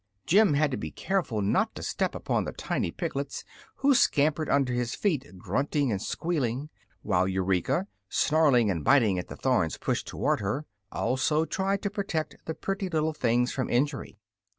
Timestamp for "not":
1.43-1.75